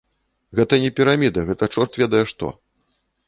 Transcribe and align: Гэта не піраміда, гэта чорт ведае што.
Гэта 0.59 0.77
не 0.83 0.89
піраміда, 0.99 1.43
гэта 1.51 1.69
чорт 1.75 1.91
ведае 2.05 2.23
што. 2.31 2.49